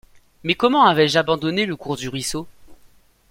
Mais 0.43 0.55
comment 0.55 0.85
avais-je 0.87 1.19
abandonné 1.19 1.67
le 1.67 1.75
cours 1.75 1.95
du 1.95 2.09
ruisseau? 2.09 2.47